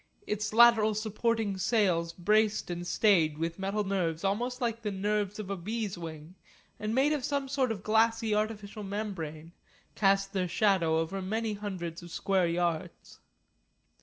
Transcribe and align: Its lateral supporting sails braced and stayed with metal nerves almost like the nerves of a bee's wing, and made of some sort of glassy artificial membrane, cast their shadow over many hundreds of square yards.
Its 0.25 0.51
lateral 0.51 0.95
supporting 0.95 1.59
sails 1.59 2.11
braced 2.11 2.71
and 2.71 2.87
stayed 2.87 3.37
with 3.37 3.59
metal 3.59 3.83
nerves 3.83 4.23
almost 4.23 4.59
like 4.59 4.81
the 4.81 4.89
nerves 4.89 5.37
of 5.37 5.51
a 5.51 5.55
bee's 5.55 5.95
wing, 5.95 6.33
and 6.79 6.95
made 6.95 7.13
of 7.13 7.23
some 7.23 7.47
sort 7.47 7.71
of 7.71 7.83
glassy 7.83 8.33
artificial 8.33 8.81
membrane, 8.81 9.51
cast 9.93 10.33
their 10.33 10.47
shadow 10.47 10.97
over 10.97 11.21
many 11.21 11.53
hundreds 11.53 12.01
of 12.01 12.09
square 12.09 12.47
yards. 12.47 13.19